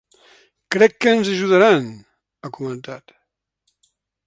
“Crec 0.75 0.95
que 1.05 1.13
ens 1.17 1.29
ajudaran”, 1.33 1.91
ha 2.41 2.53
comentat. 2.57 3.17